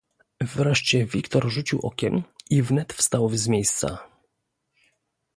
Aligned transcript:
"Wreszcie 0.41 1.05
Wiktor 1.05 1.49
rzucił 1.49 1.79
okiem 1.81 2.23
i 2.49 2.61
wnet 2.61 2.93
wstał 2.93 3.29
z 3.33 3.47
miejsca." 3.47 3.97